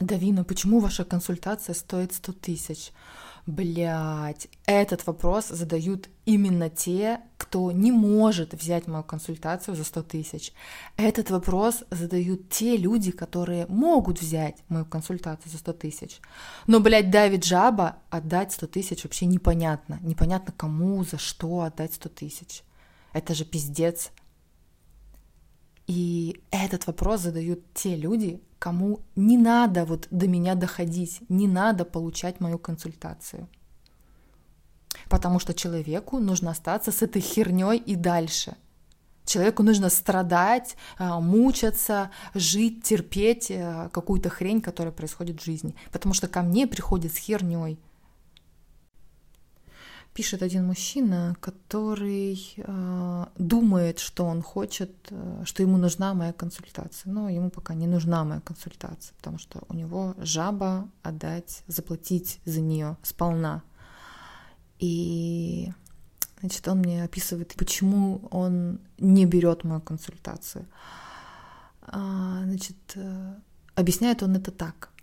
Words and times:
Давина, 0.00 0.44
почему 0.44 0.80
ваша 0.80 1.04
консультация 1.04 1.74
стоит 1.74 2.12
100 2.12 2.32
тысяч? 2.32 2.92
Блять, 3.46 4.48
этот 4.64 5.06
вопрос 5.06 5.48
задают 5.48 6.08
именно 6.24 6.70
те, 6.70 7.20
кто 7.36 7.72
не 7.72 7.92
может 7.92 8.54
взять 8.54 8.86
мою 8.86 9.04
консультацию 9.04 9.76
за 9.76 9.84
100 9.84 10.02
тысяч. 10.04 10.52
Этот 10.96 11.30
вопрос 11.30 11.84
задают 11.90 12.48
те 12.48 12.78
люди, 12.78 13.12
которые 13.12 13.66
могут 13.66 14.20
взять 14.20 14.56
мою 14.68 14.86
консультацию 14.86 15.52
за 15.52 15.58
100 15.58 15.72
тысяч. 15.74 16.20
Но, 16.66 16.80
блядь, 16.80 17.10
Давид 17.10 17.44
Жаба 17.44 17.98
отдать 18.08 18.52
100 18.52 18.66
тысяч 18.68 19.04
вообще 19.04 19.26
непонятно. 19.26 19.98
Непонятно 20.00 20.54
кому, 20.56 21.04
за 21.04 21.18
что 21.18 21.60
отдать 21.60 21.92
100 21.92 22.08
тысяч. 22.08 22.62
Это 23.12 23.34
же 23.34 23.44
пиздец. 23.44 24.10
И 25.86 26.40
этот 26.50 26.86
вопрос 26.86 27.20
задают 27.20 27.60
те 27.74 27.96
люди, 27.96 28.40
кому 28.58 29.00
не 29.16 29.36
надо 29.36 29.84
вот 29.84 30.08
до 30.10 30.26
меня 30.26 30.54
доходить, 30.54 31.20
не 31.28 31.46
надо 31.46 31.84
получать 31.84 32.40
мою 32.40 32.58
консультацию. 32.58 33.48
Потому 35.10 35.38
что 35.38 35.52
человеку 35.52 36.18
нужно 36.18 36.50
остаться 36.52 36.90
с 36.90 37.02
этой 37.02 37.20
херней 37.20 37.76
и 37.76 37.94
дальше. 37.94 38.56
Человеку 39.26 39.62
нужно 39.62 39.90
страдать, 39.90 40.76
а, 40.98 41.20
мучаться, 41.20 42.10
жить, 42.34 42.84
терпеть 42.84 43.50
а, 43.50 43.88
какую-то 43.90 44.28
хрень, 44.28 44.60
которая 44.60 44.92
происходит 44.92 45.40
в 45.40 45.44
жизни. 45.44 45.74
Потому 45.92 46.14
что 46.14 46.28
ко 46.28 46.42
мне 46.42 46.66
приходит 46.66 47.14
с 47.14 47.18
херней 47.18 47.78
пишет 50.14 50.42
один 50.42 50.66
мужчина, 50.66 51.36
который 51.40 52.54
э, 52.56 53.26
думает, 53.36 53.98
что 53.98 54.24
он 54.24 54.42
хочет, 54.42 54.92
э, 55.10 55.42
что 55.44 55.62
ему 55.62 55.76
нужна 55.76 56.14
моя 56.14 56.32
консультация. 56.32 57.12
Но 57.12 57.28
ему 57.28 57.50
пока 57.50 57.74
не 57.74 57.86
нужна 57.86 58.24
моя 58.24 58.40
консультация, 58.40 59.14
потому 59.16 59.38
что 59.38 59.62
у 59.68 59.74
него 59.74 60.14
жаба 60.18 60.88
отдать, 61.02 61.64
заплатить 61.66 62.40
за 62.44 62.60
нее 62.60 62.96
сполна. 63.02 63.62
И 64.78 65.72
значит, 66.40 66.68
он 66.68 66.78
мне 66.78 67.02
описывает, 67.04 67.54
почему 67.56 68.28
он 68.30 68.78
не 68.98 69.26
берет 69.26 69.64
мою 69.64 69.80
консультацию. 69.80 70.66
А, 71.82 72.42
значит, 72.44 72.76
э, 72.94 73.34
объясняет 73.74 74.22
он 74.22 74.36
это 74.36 74.52
так. 74.52 74.93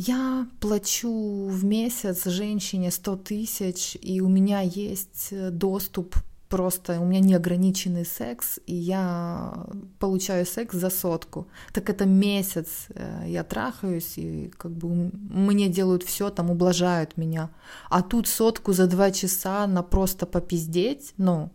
Я 0.00 0.46
плачу 0.60 1.48
в 1.48 1.64
месяц 1.64 2.24
женщине 2.26 2.92
100 2.92 3.16
тысяч, 3.16 3.98
и 4.00 4.20
у 4.20 4.28
меня 4.28 4.60
есть 4.60 5.28
э, 5.32 5.50
доступ 5.50 6.14
просто 6.48 7.00
у 7.00 7.04
меня 7.04 7.18
неограниченный 7.18 8.06
секс, 8.06 8.60
и 8.64 8.76
я 8.76 9.66
получаю 9.98 10.46
секс 10.46 10.76
за 10.76 10.90
сотку. 10.90 11.48
Так 11.72 11.90
это 11.90 12.06
месяц 12.06 12.86
э, 12.90 13.24
я 13.26 13.42
трахаюсь, 13.42 14.16
и 14.18 14.52
как 14.56 14.70
бы 14.70 15.10
мне 15.12 15.68
делают 15.68 16.04
все, 16.04 16.30
там 16.30 16.48
ублажают 16.48 17.16
меня. 17.16 17.50
А 17.90 18.00
тут 18.00 18.28
сотку 18.28 18.72
за 18.72 18.86
два 18.86 19.10
часа 19.10 19.66
на 19.66 19.82
просто 19.82 20.26
попиздеть, 20.26 21.12
ну, 21.16 21.50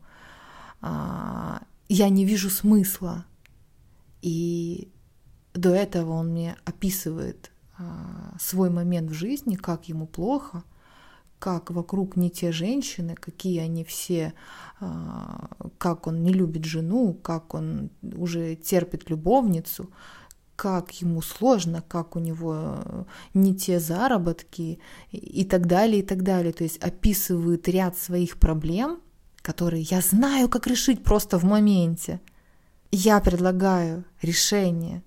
а, 0.81 1.61
я 1.88 2.09
не 2.09 2.25
вижу 2.25 2.49
смысла. 2.49 3.23
И 4.21 4.89
до 5.53 5.69
этого 5.69 6.11
он 6.11 6.31
мне 6.31 6.58
описывает 6.66 7.52
свой 8.39 8.69
момент 8.69 9.09
в 9.09 9.13
жизни, 9.13 9.55
как 9.55 9.89
ему 9.89 10.05
плохо, 10.05 10.63
как 11.39 11.71
вокруг 11.71 12.15
не 12.15 12.30
те 12.30 12.53
женщины, 12.53 13.15
какие 13.15 13.59
они 13.59 13.83
все, 13.83 14.33
а, 14.80 15.49
как 15.77 16.07
он 16.07 16.23
не 16.23 16.31
любит 16.31 16.63
жену, 16.63 17.13
как 17.13 17.53
он 17.53 17.89
уже 18.02 18.55
терпит 18.55 19.09
любовницу, 19.09 19.89
как 20.55 20.91
ему 21.02 21.21
сложно, 21.21 21.83
как 21.85 22.15
у 22.15 22.19
него 22.19 22.77
не 23.33 23.53
те 23.53 23.81
заработки 23.81 24.80
и 25.11 25.43
так 25.43 25.67
далее, 25.67 25.99
и 25.99 26.05
так 26.05 26.23
далее. 26.23 26.53
То 26.53 26.63
есть 26.63 26.77
описывает 26.77 27.67
ряд 27.67 27.97
своих 27.97 28.37
проблем, 28.37 29.02
которые 29.41 29.81
я 29.81 29.99
знаю, 29.99 30.48
как 30.48 30.65
решить 30.65 31.03
просто 31.03 31.37
в 31.37 31.43
моменте. 31.43 32.21
Я 32.92 33.19
предлагаю 33.19 34.05
решение, 34.21 35.03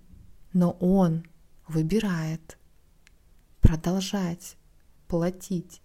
но 0.53 0.73
он 0.81 1.25
выбирает 1.69 2.59
продолжать 3.61 4.57
платить 5.09 5.81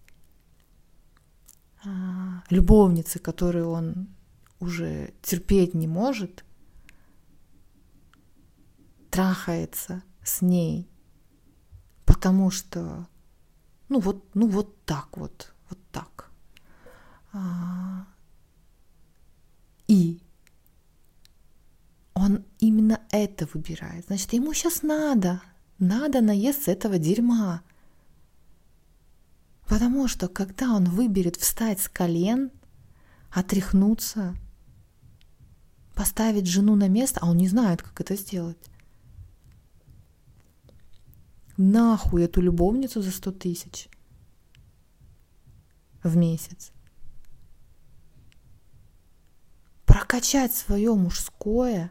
а, 1.84 2.42
любовнице, 2.50 3.18
которую 3.18 3.70
он 3.70 4.08
уже 4.60 5.12
терпеть 5.22 5.74
не 5.74 5.88
может, 5.88 6.44
трахается 9.10 10.02
с 10.22 10.42
ней, 10.42 10.88
потому 12.04 12.50
что, 12.50 13.08
ну 13.88 13.98
вот, 13.98 14.24
ну 14.34 14.46
вот 14.46 14.84
так 14.84 15.16
вот, 15.16 15.52
вот 15.68 15.78
так. 15.90 16.30
А, 17.32 18.06
и 19.88 20.22
он 22.14 22.44
именно 22.60 23.00
это 23.10 23.48
выбирает. 23.52 24.06
Значит, 24.06 24.32
ему 24.32 24.52
сейчас 24.52 24.82
надо, 24.82 25.42
надо 25.78 26.20
наесться 26.20 26.70
этого 26.70 26.98
дерьма. 26.98 27.62
Потому 29.66 30.06
что 30.06 30.28
когда 30.28 30.74
он 30.74 30.84
выберет 30.84 31.36
встать 31.36 31.80
с 31.80 31.88
колен, 31.88 32.50
отряхнуться, 33.30 34.36
поставить 35.94 36.46
жену 36.46 36.76
на 36.76 36.88
место, 36.88 37.20
а 37.22 37.30
он 37.30 37.38
не 37.38 37.48
знает, 37.48 37.82
как 37.82 38.00
это 38.00 38.16
сделать. 38.16 38.58
Нахуй 41.56 42.24
эту 42.24 42.40
любовницу 42.40 43.02
за 43.02 43.10
сто 43.10 43.30
тысяч 43.30 43.88
в 46.02 46.16
месяц. 46.16 46.72
Прокачать 49.86 50.54
свое 50.54 50.94
мужское, 50.94 51.90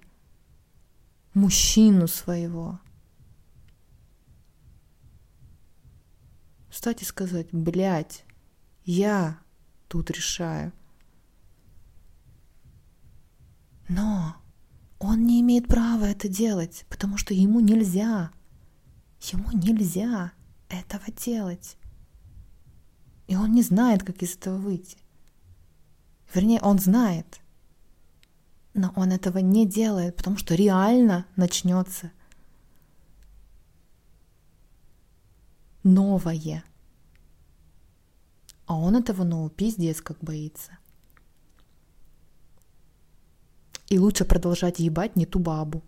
мужчину 1.34 2.08
своего– 2.08 2.80
встать 6.72 7.02
и 7.02 7.06
сказать, 7.06 7.48
блядь, 7.52 8.24
я 8.86 9.38
тут 9.88 10.10
решаю. 10.10 10.72
Но 13.88 14.36
он 15.00 15.26
не 15.26 15.42
имеет 15.42 15.68
права 15.68 16.06
это 16.06 16.30
делать, 16.30 16.86
потому 16.90 17.18
что 17.18 17.34
ему 17.34 17.60
нельзя. 17.60 18.32
Ему 19.32 19.52
нельзя 19.52 20.32
этого 20.70 21.04
делать. 21.12 21.78
И 23.28 23.36
он 23.36 23.52
не 23.54 23.62
знает, 23.62 24.04
как 24.04 24.24
из 24.24 24.36
этого 24.36 24.58
выйти. 24.58 24.98
Вернее, 26.34 26.62
он 26.62 26.80
знает, 26.80 27.42
но 28.74 28.94
он 28.96 29.12
этого 29.12 29.40
не 29.40 29.66
делает, 29.66 30.16
потому 30.16 30.38
что 30.38 30.56
реально 30.56 31.26
начнется 31.36 32.12
новое. 35.84 36.64
А 38.66 38.76
он 38.78 38.96
этого 38.96 39.24
нового 39.24 39.50
пиздец 39.50 40.02
как 40.02 40.20
боится. 40.20 40.78
И 43.90 44.00
лучше 44.00 44.24
продолжать 44.24 44.80
ебать 44.80 45.18
не 45.18 45.26
ту 45.26 45.40
бабу. 45.40 45.84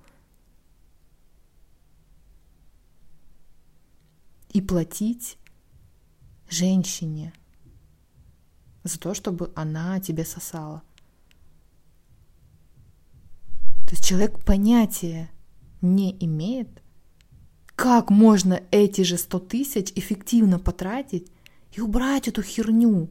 И 4.49 4.61
платить 4.61 5.37
женщине 6.49 7.33
за 8.83 8.99
то, 8.99 9.13
чтобы 9.13 9.53
она 9.55 9.99
тебе 10.01 10.25
сосала. 10.25 10.83
То 13.87 13.91
есть 13.91 14.03
человек 14.05 14.43
понятия 14.43 15.31
не 15.81 16.13
имеет, 16.25 16.82
как 17.75 18.09
можно 18.09 18.61
эти 18.71 19.01
же 19.01 19.17
100 19.17 19.39
тысяч 19.39 19.91
эффективно 19.95 20.59
потратить 20.59 21.31
и 21.71 21.81
убрать 21.81 22.27
эту 22.27 22.41
херню? 22.41 23.09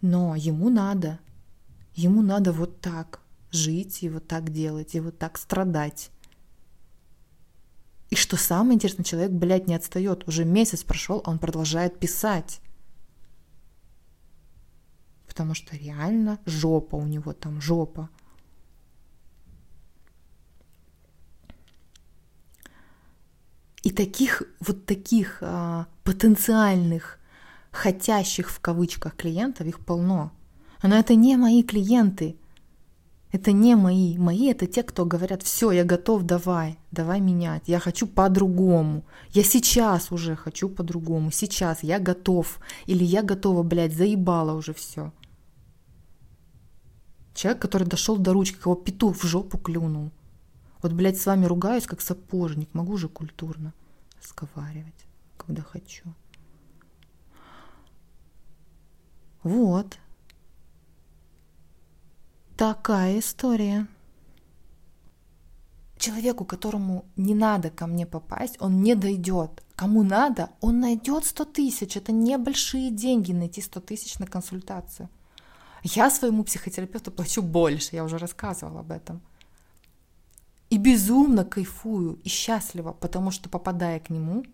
Но 0.00 0.36
ему 0.36 0.68
надо. 0.68 1.18
Ему 1.94 2.22
надо 2.22 2.52
вот 2.52 2.80
так 2.80 3.20
жить 3.50 4.02
и 4.02 4.08
вот 4.08 4.26
так 4.26 4.50
делать, 4.50 4.94
и 4.94 5.00
вот 5.00 5.18
так 5.18 5.38
страдать. 5.38 6.10
И 8.10 8.16
что 8.16 8.36
самое 8.36 8.74
интересное, 8.74 9.04
человек, 9.04 9.32
блядь, 9.32 9.66
не 9.66 9.74
отстает. 9.74 10.28
Уже 10.28 10.44
месяц 10.44 10.84
прошел, 10.84 11.22
а 11.24 11.30
он 11.30 11.38
продолжает 11.38 11.98
писать. 11.98 12.60
Потому 15.26 15.54
что 15.54 15.76
реально 15.76 16.38
жопа 16.46 16.96
у 16.96 17.06
него 17.06 17.32
там, 17.32 17.60
жопа. 17.60 18.08
И 23.84 23.90
таких, 23.90 24.42
вот 24.60 24.86
таких 24.86 25.38
а, 25.42 25.86
потенциальных, 26.04 27.18
хотящих 27.70 28.50
в 28.50 28.58
кавычках 28.58 29.14
клиентов, 29.14 29.66
их 29.66 29.78
полно. 29.78 30.32
Но 30.82 30.96
это 30.96 31.14
не 31.14 31.36
мои 31.36 31.62
клиенты. 31.62 32.36
Это 33.30 33.52
не 33.52 33.74
мои. 33.74 34.16
Мои 34.16 34.50
это 34.50 34.66
те, 34.66 34.82
кто 34.82 35.04
говорят, 35.04 35.42
все, 35.42 35.70
я 35.70 35.84
готов, 35.84 36.22
давай, 36.22 36.78
давай 36.92 37.20
менять. 37.20 37.64
Я 37.66 37.78
хочу 37.78 38.06
по-другому. 38.06 39.04
Я 39.32 39.44
сейчас 39.44 40.10
уже 40.10 40.34
хочу 40.34 40.70
по-другому. 40.70 41.30
Сейчас 41.30 41.82
я 41.82 41.98
готов. 41.98 42.60
Или 42.86 43.04
я 43.04 43.22
готова, 43.22 43.62
блядь, 43.62 43.94
заебала 43.94 44.54
уже 44.54 44.72
все. 44.72 45.12
Человек, 47.34 47.60
который 47.60 47.86
дошел 47.86 48.16
до 48.16 48.32
ручки, 48.32 48.56
кого 48.56 48.76
петух 48.76 49.16
в 49.16 49.26
жопу 49.26 49.58
клюнул. 49.58 50.10
Вот, 50.84 50.92
блядь, 50.92 51.16
с 51.16 51.24
вами 51.24 51.46
ругаюсь, 51.46 51.86
как 51.86 52.02
сапожник. 52.02 52.68
Могу 52.74 52.98
же 52.98 53.08
культурно 53.08 53.72
разговаривать, 54.22 55.06
когда 55.38 55.62
хочу. 55.62 56.04
Вот. 59.42 59.98
Такая 62.58 63.18
история. 63.18 63.86
Человеку, 65.96 66.44
которому 66.44 67.06
не 67.16 67.34
надо 67.34 67.70
ко 67.70 67.86
мне 67.86 68.06
попасть, 68.06 68.56
он 68.60 68.82
не 68.82 68.94
дойдет. 68.94 69.64
Кому 69.76 70.02
надо, 70.02 70.50
он 70.60 70.80
найдет 70.80 71.24
100 71.24 71.44
тысяч. 71.46 71.96
Это 71.96 72.12
небольшие 72.12 72.90
деньги 72.90 73.32
найти 73.32 73.62
100 73.62 73.80
тысяч 73.80 74.18
на 74.18 74.26
консультацию. 74.26 75.08
Я 75.82 76.10
своему 76.10 76.44
психотерапевту 76.44 77.10
плачу 77.10 77.40
больше, 77.40 77.96
я 77.96 78.04
уже 78.04 78.18
рассказывала 78.18 78.80
об 78.80 78.90
этом. 78.90 79.22
Безумно 80.84 81.46
кайфую 81.46 82.20
и 82.24 82.28
счастлива, 82.28 82.92
потому 82.92 83.30
что 83.30 83.48
попадая 83.48 84.00
к 84.00 84.10
нему, 84.10 84.44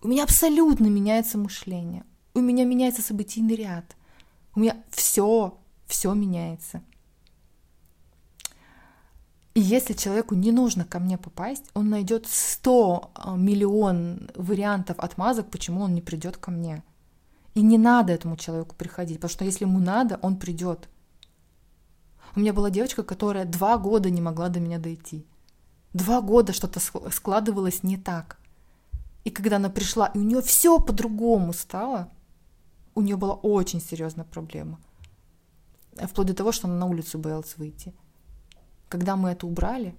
у 0.00 0.06
меня 0.06 0.22
абсолютно 0.22 0.86
меняется 0.86 1.38
мышление, 1.38 2.04
у 2.34 2.40
меня 2.40 2.64
меняется 2.64 3.02
событийный 3.02 3.56
ряд, 3.56 3.96
у 4.54 4.60
меня 4.60 4.76
все 4.90 5.58
все 5.88 6.14
меняется. 6.14 6.82
И 9.54 9.60
если 9.60 9.92
человеку 9.92 10.36
не 10.36 10.52
нужно 10.52 10.84
ко 10.84 11.00
мне 11.00 11.18
попасть, 11.18 11.64
он 11.74 11.90
найдет 11.90 12.28
100 12.28 13.10
а, 13.12 13.36
миллион 13.36 14.30
вариантов 14.36 15.00
отмазок, 15.00 15.50
почему 15.50 15.80
он 15.80 15.94
не 15.94 16.00
придет 16.00 16.36
ко 16.36 16.52
мне. 16.52 16.84
И 17.54 17.60
не 17.60 17.78
надо 17.78 18.12
этому 18.12 18.36
человеку 18.36 18.76
приходить, 18.76 19.16
потому 19.16 19.30
что 19.30 19.44
если 19.44 19.64
ему 19.64 19.80
надо, 19.80 20.20
он 20.22 20.38
придет. 20.38 20.88
У 22.36 22.40
меня 22.40 22.52
была 22.52 22.70
девочка, 22.70 23.02
которая 23.02 23.44
два 23.44 23.78
года 23.78 24.10
не 24.10 24.20
могла 24.20 24.48
до 24.48 24.60
меня 24.60 24.78
дойти. 24.78 25.24
Два 25.92 26.20
года 26.20 26.52
что-то 26.52 26.80
складывалось 27.10 27.82
не 27.82 27.96
так. 27.96 28.38
И 29.24 29.30
когда 29.30 29.56
она 29.56 29.70
пришла, 29.70 30.06
и 30.08 30.18
у 30.18 30.22
нее 30.22 30.42
все 30.42 30.80
по-другому 30.80 31.52
стало, 31.52 32.10
у 32.94 33.00
нее 33.00 33.16
была 33.16 33.34
очень 33.34 33.80
серьезная 33.80 34.24
проблема– 34.24 34.78
вплоть 36.02 36.26
до 36.26 36.34
того, 36.34 36.52
что 36.52 36.68
она 36.68 36.76
на 36.76 36.86
улицу 36.86 37.18
боялась 37.18 37.56
выйти. 37.56 37.94
Когда 38.88 39.16
мы 39.16 39.30
это 39.30 39.46
убрали, 39.46 39.94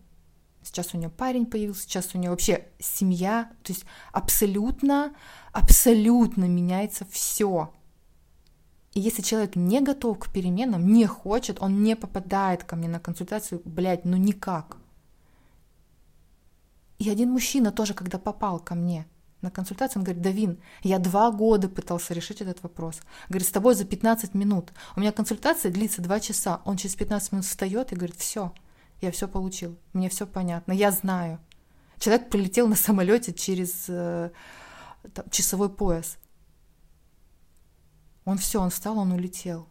сейчас 0.64 0.94
у 0.94 0.98
нее 0.98 1.10
парень 1.10 1.46
появился, 1.46 1.84
сейчас 1.84 2.14
у 2.14 2.18
нее 2.18 2.30
вообще 2.30 2.68
семья, 2.80 3.52
то 3.64 3.74
есть 3.74 3.86
абсолютно, 4.12 5.14
абсолютно 5.52 6.46
меняется 6.46 7.06
все. 7.10 7.74
И 8.96 9.00
если 9.00 9.22
человек 9.22 9.56
не 9.56 9.82
готов 9.82 10.18
к 10.18 10.32
переменам, 10.32 10.92
не 10.92 11.06
хочет, 11.06 11.62
он 11.62 11.84
не 11.84 11.96
попадает 11.96 12.64
ко 12.64 12.76
мне 12.76 12.88
на 12.88 13.00
консультацию, 13.00 13.62
блядь, 13.64 14.06
ну 14.06 14.18
никак. 14.18 14.78
И 16.98 17.10
один 17.10 17.30
мужчина 17.30 17.72
тоже, 17.72 17.94
когда 17.94 18.18
попал 18.18 18.60
ко 18.60 18.74
мне– 18.74 19.06
на 19.46 19.52
консультацию, 19.52 20.02
он 20.02 20.04
говорит, 20.04 20.24
Давин, 20.24 20.58
я 20.82 21.00
два 21.00 21.32
года 21.32 21.70
пытался 21.70 22.14
решить 22.14 22.42
этот 22.42 22.62
вопрос. 22.64 23.00
Говорит, 23.30 23.48
с 23.48 23.52
тобой 23.52 23.76
за 23.76 23.86
15 23.86 24.34
минут. 24.34 24.72
У 24.96 25.00
меня 25.00 25.12
консультация 25.12 25.72
длится 25.72 26.02
два 26.02 26.20
часа. 26.20 26.62
Он 26.66 26.78
через 26.78 26.96
15 26.96 27.32
минут 27.32 27.46
встает 27.46 27.92
и 27.92 27.96
говорит, 27.96 28.18
все, 28.18 28.52
я 29.02 29.12
все 29.12 29.28
получил, 29.28 29.78
мне 29.94 30.10
все 30.10 30.28
понятно, 30.28 30.74
я 30.74 30.92
знаю. 30.92 31.40
Человек 32.00 32.30
прилетел 32.30 32.68
на 32.68 32.76
самолете 32.76 33.34
через 33.34 33.86
э, 33.88 34.32
там, 35.14 35.30
часовой 35.30 35.70
пояс. 35.70 36.18
Он 38.26 38.38
все, 38.38 38.60
он 38.60 38.72
встал, 38.72 38.98
он 38.98 39.12
улетел. 39.12 39.68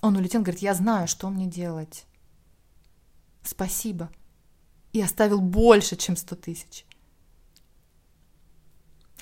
Он 0.00 0.16
улетел, 0.16 0.42
говорит, 0.42 0.62
я 0.62 0.74
знаю, 0.74 1.08
что 1.08 1.30
мне 1.30 1.46
делать. 1.46 2.04
Спасибо. 3.42 4.10
И 4.92 5.00
оставил 5.00 5.40
больше, 5.40 5.96
чем 5.96 6.16
100 6.16 6.36
тысяч. 6.36 6.84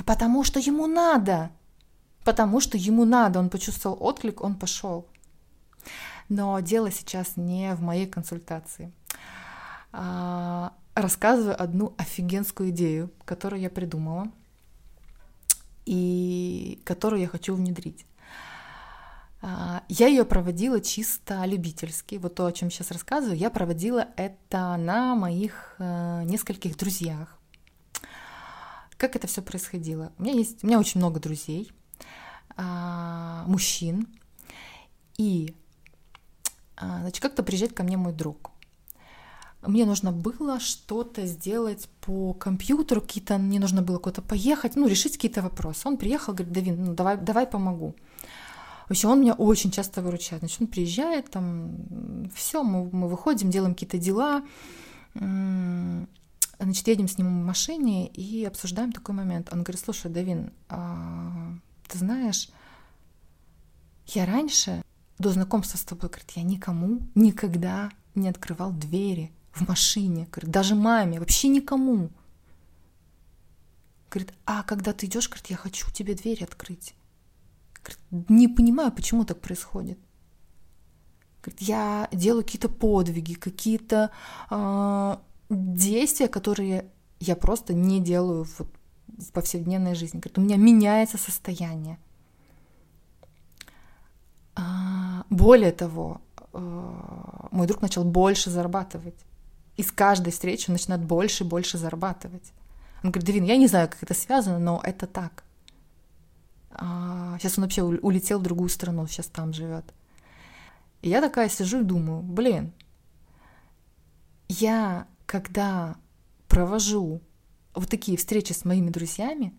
Потому 0.05 0.43
что 0.43 0.59
ему 0.59 0.87
надо. 0.87 1.51
Потому 2.25 2.61
что 2.61 2.79
ему 2.79 3.05
надо. 3.05 3.39
Он 3.39 3.51
почувствовал 3.51 3.99
отклик, 4.01 4.41
он 4.41 4.57
пошел. 4.57 5.07
Но 6.29 6.59
дело 6.61 6.91
сейчас 6.91 7.37
не 7.37 7.75
в 7.75 7.83
моей 7.83 8.07
консультации. 8.07 8.93
А, 9.93 10.73
рассказываю 10.95 11.61
одну 11.61 11.95
офигенскую 11.99 12.71
идею, 12.71 13.11
которую 13.25 13.61
я 13.61 13.71
придумала 13.71 14.33
и 15.85 16.81
которую 16.85 17.21
я 17.21 17.29
хочу 17.29 17.55
внедрить. 17.55 18.07
А, 19.47 19.83
я 19.91 20.07
ее 20.07 20.25
проводила 20.25 20.81
чисто 20.81 21.45
любительски. 21.45 22.15
Вот 22.15 22.35
то, 22.35 22.47
о 22.47 22.53
чем 22.53 22.71
сейчас 22.71 22.91
рассказываю, 22.91 23.37
я 23.37 23.51
проводила 23.51 24.09
это 24.17 24.75
на 24.79 25.15
моих 25.15 25.75
э, 25.79 26.23
нескольких 26.25 26.79
друзьях. 26.79 27.39
Как 28.97 29.17
это 29.17 29.27
все 29.27 29.43
происходило? 29.43 30.13
У 30.17 30.23
меня 30.23 30.33
есть, 30.33 30.65
у 30.65 30.67
меня 30.67 30.79
очень 30.81 30.99
много 30.99 31.21
друзей, 31.21 31.71
а, 32.57 33.45
мужчин, 33.47 34.07
и 35.19 35.55
а, 36.77 37.01
значит, 37.01 37.21
как-то 37.21 37.43
приезжает 37.43 37.75
ко 37.75 37.83
мне 37.83 37.99
мой 37.99 38.15
друг. 38.15 38.51
Мне 39.61 39.85
нужно 39.85 40.11
было 40.11 40.59
что-то 40.59 41.27
сделать 41.27 41.89
по 42.01 42.33
компьютеру, 42.33 43.03
какие-то, 43.03 43.37
мне 43.37 43.61
нужно 43.61 43.83
было 43.83 43.99
куда-то 43.99 44.23
поехать, 44.23 44.77
ну, 44.77 44.87
решить 44.87 45.15
какие-то 45.15 45.43
вопросы. 45.43 45.87
Он 45.87 45.99
приехал, 45.99 46.33
говорит, 46.33 46.53
Давин, 46.53 46.85
ну, 46.85 46.95
давай, 46.95 47.19
давай 47.19 47.47
помогу. 47.47 47.95
Вообще 48.89 49.09
он 49.09 49.21
меня 49.21 49.35
очень 49.35 49.71
часто 49.71 50.03
выручает. 50.03 50.41
Значит, 50.41 50.61
он 50.61 50.67
приезжает, 50.67 51.31
там, 51.31 52.29
все, 52.35 52.63
мы, 52.63 52.89
мы 52.91 53.09
выходим, 53.09 53.51
делаем 53.51 53.75
какие-то 53.75 53.99
дела, 53.99 54.43
Значит, 56.59 56.89
едем 56.89 57.09
с 57.09 57.19
ним 57.19 57.43
в 57.43 57.45
машине 57.45 58.07
и 58.09 58.45
обсуждаем 58.45 58.93
такой 58.93 59.15
момент. 59.15 59.53
Он 59.53 59.63
говорит, 59.63 59.83
слушай, 59.83 60.11
Давин, 60.11 60.53
а, 60.69 61.53
ты 61.89 61.99
знаешь, 61.99 62.49
я 64.07 64.25
раньше, 64.25 64.83
до 65.19 65.31
знакомства 65.31 65.77
с 65.79 65.85
тобой, 65.85 66.09
говорит, 66.09 66.31
я 66.33 66.43
никому 66.43 67.01
никогда 67.15 67.91
не 68.15 68.29
открывал 68.29 68.73
двери 68.73 69.33
в 69.53 69.69
машине, 69.69 70.29
говорит, 70.31 70.51
даже 70.51 70.75
маме, 70.75 71.21
вообще 71.21 71.49
никому. 71.49 72.11
Говорит, 74.11 74.33
а 74.47 74.63
когда 74.63 74.93
ты 74.93 75.07
идешь, 75.07 75.29
говорит, 75.29 75.47
я 75.49 75.57
хочу 75.57 75.91
тебе 75.91 76.15
дверь 76.15 76.45
открыть. 76.45 76.95
Говорит, 77.85 78.31
не 78.31 78.49
понимаю, 78.49 78.93
почему 78.93 79.25
так 79.25 79.41
происходит. 79.41 79.99
Говорит, 81.43 81.61
я 81.61 82.09
делаю 82.13 82.43
какие-то 82.43 82.69
подвиги, 82.69 83.35
какие-то 83.35 84.11
э, 84.51 85.17
действия, 85.51 86.29
которые 86.29 86.87
я 87.21 87.37
просто 87.37 87.75
не 87.75 88.01
делаю 88.01 88.45
в 88.45 89.31
повседневной 89.33 89.95
жизни. 89.95 90.19
Говорит, 90.19 90.39
у 90.39 90.41
меня 90.41 90.57
меняется 90.57 91.19
состояние. 91.19 91.99
А, 94.57 95.25
более 95.31 95.73
того, 95.73 96.21
э, 96.53 97.49
мой 97.51 97.67
друг 97.67 97.83
начал 97.83 98.05
больше 98.05 98.51
зарабатывать. 98.51 99.27
И 99.77 99.83
с 99.83 99.91
каждой 99.91 100.33
встречи 100.33 100.71
он 100.71 100.75
начинает 100.75 101.05
больше 101.05 101.45
и 101.45 101.47
больше 101.47 101.79
зарабатывать. 101.79 102.53
Он 103.03 103.11
говорит, 103.11 103.27
Давин, 103.27 103.45
я 103.45 103.57
не 103.57 103.67
знаю, 103.67 103.89
как 103.89 104.03
это 104.03 104.15
связано, 104.15 104.59
но 104.59 104.81
это 104.83 105.07
так. 105.07 105.45
Сейчас 107.39 107.59
а, 107.59 107.61
он 107.61 107.65
вообще 107.65 107.83
улетел 107.83 108.39
в 108.39 108.43
другую 108.43 108.69
страну, 108.69 109.07
сейчас 109.07 109.27
там 109.27 109.53
живет. 109.53 109.85
И 111.03 111.11
я 111.11 111.21
такая 111.21 111.49
сижу 111.49 111.81
и 111.81 111.85
думаю, 111.85 112.23
блин, 112.23 112.73
я 114.49 115.07
когда 115.27 115.97
провожу 116.49 117.21
вот 117.75 117.89
такие 117.89 118.17
встречи 118.17 118.53
с 118.53 118.65
моими 118.65 118.91
друзьями, 118.91 119.53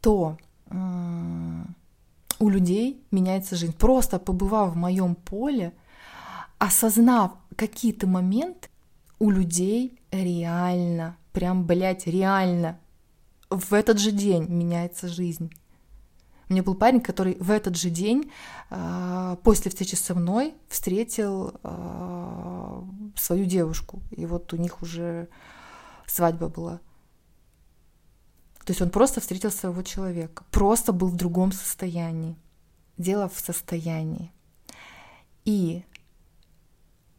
то 0.00 0.36
у 2.38 2.48
людей 2.48 3.02
меняется 3.10 3.56
жизнь. 3.56 3.72
Просто 3.72 4.18
побывав 4.18 4.72
в 4.72 4.76
моем 4.76 5.14
поле, 5.14 5.72
осознав 6.58 7.32
какие-то 7.56 8.06
моменты, 8.06 8.68
у 9.18 9.30
людей 9.30 9.98
реально, 10.10 11.16
прям, 11.32 11.64
блядь, 11.66 12.06
реально 12.06 12.78
в 13.48 13.72
этот 13.72 13.98
же 13.98 14.10
день 14.10 14.46
меняется 14.48 15.08
жизнь. 15.08 15.52
У 16.48 16.52
меня 16.52 16.62
был 16.62 16.74
парень, 16.74 17.00
который 17.00 17.36
в 17.40 17.50
этот 17.50 17.76
же 17.76 17.90
день, 17.90 18.30
а, 18.70 19.36
после 19.36 19.70
встречи 19.70 19.94
со 19.94 20.14
мной, 20.14 20.54
встретил 20.68 21.54
а, 21.62 22.84
свою 23.16 23.46
девушку. 23.46 24.02
И 24.10 24.26
вот 24.26 24.52
у 24.52 24.56
них 24.56 24.82
уже 24.82 25.28
свадьба 26.06 26.48
была. 26.48 26.80
То 28.64 28.70
есть 28.70 28.80
он 28.80 28.90
просто 28.90 29.20
встретил 29.20 29.50
своего 29.50 29.82
человека, 29.82 30.44
просто 30.50 30.92
был 30.92 31.08
в 31.08 31.16
другом 31.16 31.52
состоянии. 31.52 32.36
Дело 32.96 33.28
в 33.28 33.38
состоянии. 33.38 34.32
И 35.44 35.84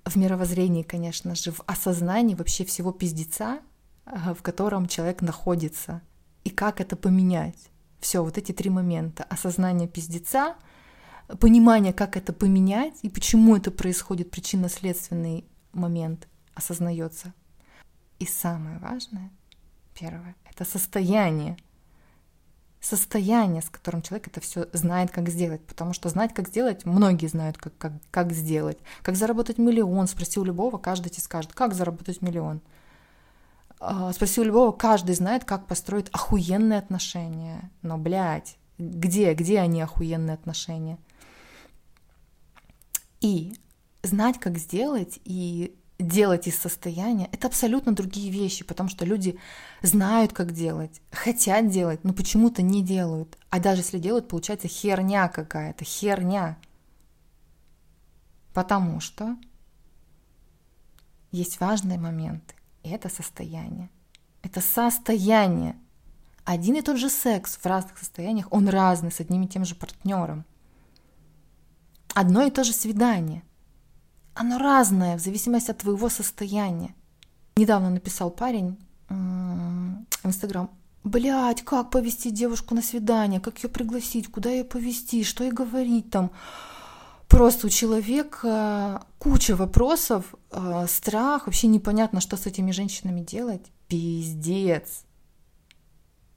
в 0.06 0.16
мировоззрении, 0.16 0.84
конечно 0.84 1.36
же, 1.36 1.52
в 1.52 1.62
осознании 1.66 2.36
вообще 2.36 2.66
всего 2.66 2.92
пиздеца, 2.92 3.60
в 4.06 4.42
котором 4.42 4.88
человек 4.88 5.22
находится, 5.22 6.02
и 6.44 6.50
как 6.50 6.80
это 6.80 6.96
поменять. 6.96 7.72
Все, 8.06 8.24
вот 8.24 8.38
эти 8.38 8.52
три 8.52 8.70
момента. 8.70 9.24
Осознание 9.24 9.88
пиздеца, 9.88 10.58
понимание, 11.40 11.92
как 11.92 12.18
это 12.18 12.34
поменять 12.34 12.94
и 13.02 13.10
почему 13.10 13.56
это 13.56 13.72
происходит, 13.72 14.30
причинно-следственный 14.30 15.44
момент 15.74 16.28
осознается. 16.54 17.34
И 18.20 18.28
самое 18.28 18.78
важное, 18.78 19.32
первое, 20.00 20.36
это 20.48 20.66
состояние. 20.66 21.58
Состояние, 22.80 23.64
с 23.64 23.72
которым 23.72 24.04
человек 24.04 24.28
это 24.28 24.40
все 24.40 24.68
знает, 24.72 25.10
как 25.10 25.28
сделать. 25.30 25.66
Потому 25.66 25.94
что 25.94 26.08
знать, 26.10 26.32
как 26.32 26.50
сделать, 26.50 26.86
многие 26.86 27.26
знают, 27.26 27.58
как, 27.58 27.76
как, 27.80 27.94
как 28.12 28.34
сделать. 28.34 28.78
Как 29.02 29.16
заработать 29.16 29.58
миллион, 29.58 30.06
спроси 30.08 30.40
у 30.40 30.44
любого, 30.44 30.78
каждый 30.78 31.10
тебе 31.10 31.24
скажет, 31.24 31.54
как 31.54 31.74
заработать 31.74 32.22
миллион. 32.22 32.62
А, 33.88 34.12
спроси 34.14 34.42
у 34.42 34.44
любого, 34.44 34.72
каждый 34.72 35.14
знает, 35.14 35.46
как 35.46 35.68
построить 35.68 36.10
охуенные 36.10 36.80
отношения. 36.80 37.70
Но, 37.84 38.00
блядь, 38.00 38.58
где, 38.80 39.34
где 39.36 39.60
они 39.60 39.80
охуенные 39.82 40.34
отношения? 40.34 40.98
И 43.22 43.54
знать, 44.02 44.40
как 44.40 44.58
сделать, 44.58 45.20
и 45.24 45.76
делать 46.00 46.48
из 46.48 46.58
состояния, 46.58 47.30
это 47.32 47.48
абсолютно 47.48 47.94
другие 47.94 48.32
вещи, 48.32 48.66
потому 48.66 48.90
что 48.90 49.06
люди 49.06 49.38
знают, 49.84 50.34
как 50.34 50.52
делать, 50.52 51.02
хотят 51.12 51.70
делать, 51.70 52.04
но 52.04 52.12
почему-то 52.12 52.64
не 52.64 52.84
делают. 52.84 53.38
А 53.52 53.60
даже 53.60 53.82
если 53.82 54.00
делают, 54.00 54.28
получается 54.28 54.68
херня 54.68 55.28
какая-то, 55.28 55.86
херня. 55.86 56.58
Потому 58.54 59.00
что 59.00 59.38
есть 61.32 61.60
важные 61.60 62.00
моменты, 62.00 62.56
это 62.90 63.10
состояние. 63.10 63.90
Это 64.42 64.62
состояние. 64.62 65.76
Один 66.44 66.76
и 66.76 66.82
тот 66.82 66.98
же 66.98 67.10
секс 67.10 67.58
в 67.58 67.66
разных 67.66 67.98
состояниях, 67.98 68.48
он 68.52 68.70
разный, 68.70 69.12
с 69.12 69.20
одним 69.20 69.44
и 69.44 69.48
тем 69.48 69.66
же 69.66 69.76
партнером. 69.76 70.46
Одно 72.14 72.44
и 72.44 72.52
то 72.52 72.64
же 72.64 72.74
свидание– 72.74 73.44
оно 74.36 74.58
разное 74.58 75.18
в 75.18 75.22
зависимости 75.22 75.72
от 75.72 75.78
твоего 75.78 76.10
состояния. 76.10 76.94
Недавно 77.56 77.90
написал 77.90 78.30
парень 78.30 78.78
в 79.08 80.26
Инстаграм, 80.26 80.70
Блять, 81.06 81.62
как 81.62 81.92
повести 81.92 82.32
девушку 82.32 82.74
на 82.74 82.82
свидание, 82.82 83.40
как 83.40 83.64
ее 83.64 83.70
пригласить, 83.70 84.28
куда 84.28 84.50
ее 84.50 84.64
повести, 84.64 85.24
что 85.24 85.44
ей 85.44 85.54
говорить 85.54 86.10
там. 86.10 86.32
Просто 87.28 87.68
у 87.68 87.70
человека 87.70 89.06
куча 89.20 89.56
вопросов, 89.56 90.36
э, 90.52 90.86
страх, 90.88 91.48
вообще 91.48 91.68
непонятно, 91.68 92.22
что 92.22 92.38
с 92.38 92.46
этими 92.46 92.72
женщинами 92.72 93.22
делать. 93.22 93.72
Пиздец. 93.88 95.04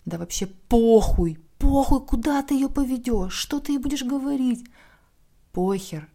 Да 0.05 0.19
вообще 0.19 0.47
похуй, 0.47 1.39
похуй, 1.59 2.01
куда 2.01 2.43
ты 2.43 2.55
ее 2.55 2.69
поведешь, 2.69 3.35
что 3.35 3.61
ты 3.61 3.73
ей 3.73 3.79
будешь 3.79 4.03
говорить. 4.03 4.65
Похер, 5.53 6.09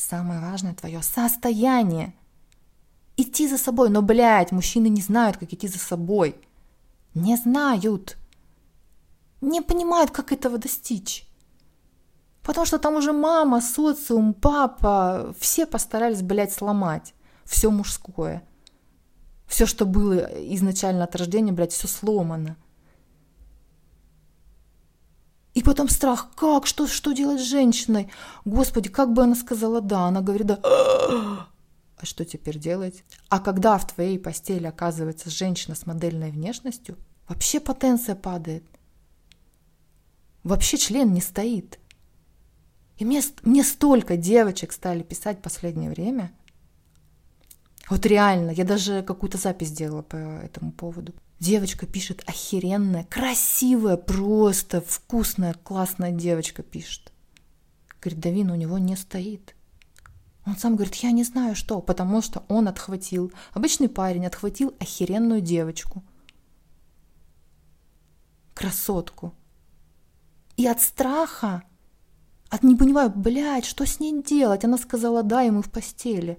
Самое 0.00 0.40
важное 0.40 0.72
твое 0.72 1.02
состояние. 1.02 2.14
Идти 3.18 3.46
за 3.46 3.58
собой. 3.58 3.90
Но, 3.90 4.00
блядь, 4.00 4.50
мужчины 4.50 4.88
не 4.88 5.02
знают, 5.02 5.36
как 5.36 5.52
идти 5.52 5.68
за 5.68 5.78
собой. 5.78 6.36
Не 7.12 7.36
знают. 7.36 8.16
Не 9.42 9.60
понимают, 9.60 10.10
как 10.10 10.32
этого 10.32 10.56
достичь. 10.56 11.26
Потому 12.50 12.66
что 12.66 12.80
там 12.80 12.96
уже 12.96 13.12
мама, 13.12 13.60
социум, 13.60 14.34
папа, 14.34 15.32
все 15.38 15.66
постарались, 15.66 16.20
блядь, 16.20 16.52
сломать. 16.52 17.14
Все 17.44 17.70
мужское. 17.70 18.42
Все, 19.46 19.66
что 19.66 19.86
было 19.86 20.16
изначально 20.52 21.04
от 21.04 21.14
рождения, 21.14 21.52
блядь, 21.52 21.70
все 21.70 21.86
сломано. 21.86 22.56
И 25.54 25.62
потом 25.62 25.88
страх, 25.88 26.32
как, 26.34 26.66
что, 26.66 26.88
что 26.88 27.12
делать 27.12 27.40
с 27.40 27.44
женщиной? 27.44 28.10
Господи, 28.44 28.88
как 28.88 29.12
бы 29.12 29.22
она 29.22 29.36
сказала 29.36 29.80
да? 29.80 30.08
Она 30.08 30.20
говорит 30.20 30.48
да. 30.48 30.58
А 30.64 31.46
что 32.02 32.24
теперь 32.24 32.58
делать? 32.58 33.04
А 33.28 33.38
когда 33.38 33.78
в 33.78 33.86
твоей 33.86 34.18
постели 34.18 34.66
оказывается 34.66 35.30
женщина 35.30 35.76
с 35.76 35.86
модельной 35.86 36.32
внешностью, 36.32 36.96
вообще 37.28 37.60
потенция 37.60 38.16
падает. 38.16 38.64
Вообще 40.42 40.78
член 40.78 41.12
не 41.12 41.20
стоит. 41.20 41.78
И 43.00 43.04
мне, 43.06 43.22
мне 43.42 43.64
столько 43.64 44.18
девочек 44.18 44.72
стали 44.72 45.02
писать 45.02 45.38
в 45.38 45.42
последнее 45.42 45.88
время. 45.88 46.32
Вот 47.88 48.04
реально, 48.04 48.50
я 48.50 48.64
даже 48.64 49.02
какую-то 49.02 49.38
запись 49.38 49.68
сделала 49.68 50.02
по 50.02 50.16
этому 50.16 50.70
поводу. 50.70 51.14
Девочка 51.38 51.86
пишет 51.86 52.22
охеренная, 52.26 53.04
красивая, 53.04 53.96
просто 53.96 54.82
вкусная, 54.82 55.54
классная 55.54 56.10
девочка 56.10 56.62
пишет. 56.62 57.10
Говорит, 58.02 58.20
Давин 58.20 58.50
у 58.50 58.54
него 58.54 58.76
не 58.76 58.96
стоит. 58.96 59.56
Он 60.44 60.58
сам 60.58 60.76
говорит, 60.76 60.94
я 60.96 61.10
не 61.10 61.24
знаю 61.24 61.56
что, 61.56 61.80
потому 61.80 62.20
что 62.20 62.44
он 62.48 62.68
отхватил, 62.68 63.32
обычный 63.52 63.88
парень 63.88 64.26
отхватил 64.26 64.74
охеренную 64.78 65.40
девочку. 65.40 66.04
Красотку. 68.52 69.32
И 70.58 70.66
от 70.66 70.82
страха, 70.82 71.62
от 72.50 72.62
не 72.62 72.76
понимаю, 72.76 73.10
блядь, 73.14 73.64
что 73.64 73.86
с 73.86 74.00
ней 74.00 74.22
делать? 74.22 74.64
Она 74.64 74.76
сказала, 74.76 75.22
да, 75.22 75.42
ему 75.42 75.62
в 75.62 75.70
постели. 75.70 76.38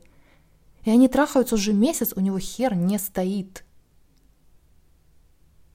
И 0.83 0.91
они 0.91 1.07
трахаются 1.07 1.55
уже 1.55 1.73
месяц, 1.73 2.13
у 2.15 2.19
него 2.19 2.37
хер 2.37 2.75
не 2.75 2.99
стоит 2.99 3.63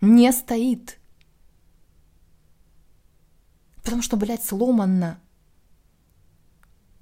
не 0.00 0.32
стоит. 0.32 0.98
Потому 3.82 4.02
что, 4.02 4.16
блядь, 4.16 4.44
сломанно. 4.44 5.20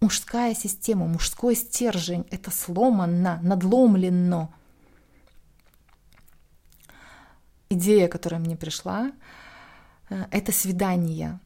Мужская 0.00 0.54
система, 0.54 1.06
мужской 1.06 1.54
стержень– 1.54 2.26
это 2.30 2.50
сломано, 2.50 3.40
надломлено. 3.42 4.52
Идея, 7.70 8.08
которая 8.08 8.40
мне 8.40 8.56
пришла, 8.56 9.12
э, 10.10 10.26
это 10.30 10.52
свидание. 10.52 11.40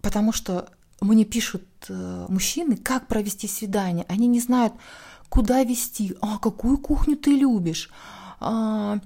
Потому 0.00 0.32
что 0.32 0.70
мне 1.00 1.24
пишут 1.24 1.64
э, 1.88 2.26
мужчины, 2.28 2.76
как 2.76 3.06
провести 3.06 3.48
свидание. 3.48 4.06
Они 4.08 4.26
не 4.26 4.40
знают, 4.40 4.74
куда 5.28 5.62
вести, 5.64 6.16
а 6.20 6.38
какую 6.38 6.78
кухню 6.78 7.16
ты 7.16 7.32
любишь, 7.32 7.90
а, 8.40 9.00